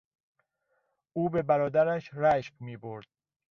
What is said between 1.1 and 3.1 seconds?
او به برادرش رشک میبرد.